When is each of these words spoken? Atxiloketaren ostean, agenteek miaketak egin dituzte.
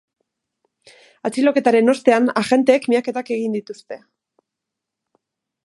Atxiloketaren 1.29 1.91
ostean, 1.93 2.31
agenteek 2.43 2.89
miaketak 2.93 3.31
egin 3.37 3.59
dituzte. 3.59 3.99